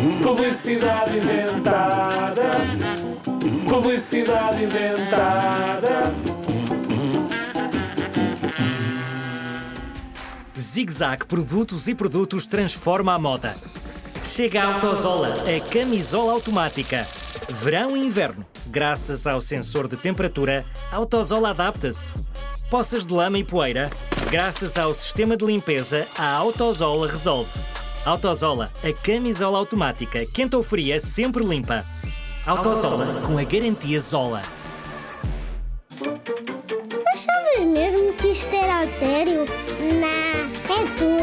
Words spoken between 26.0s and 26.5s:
a